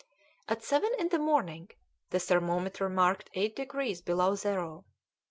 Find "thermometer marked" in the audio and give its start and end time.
2.19-3.29